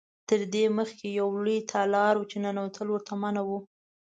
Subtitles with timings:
[0.27, 3.51] تر دې مخکې یو لوی تالار و چې ننوتل ورته منع و.